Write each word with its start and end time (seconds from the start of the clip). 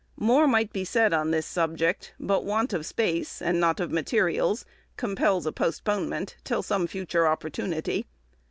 More 0.17 0.47
might 0.47 0.73
be 0.73 0.83
said 0.83 1.13
on 1.13 1.29
this 1.29 1.45
subject, 1.45 2.15
but 2.19 2.43
want 2.43 2.73
of 2.73 2.87
space, 2.87 3.39
and 3.39 3.59
not 3.59 3.79
of 3.79 3.91
materials, 3.91 4.65
compels 4.97 5.45
a 5.45 5.51
postponement, 5.51 6.37
till 6.43 6.63
some 6.63 6.87
future 6.87 7.27
opportunity. 7.27 8.07